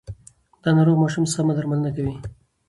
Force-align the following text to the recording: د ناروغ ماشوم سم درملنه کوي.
د 0.63 0.65
ناروغ 0.77 0.95
ماشوم 1.01 1.25
سم 1.33 1.47
درملنه 1.57 1.89
کوي. 1.95 2.15